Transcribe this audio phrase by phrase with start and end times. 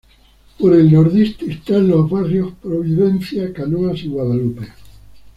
[0.57, 4.69] Por el Nordeste están los barrios: Providencia, Canoas y Guadalupe.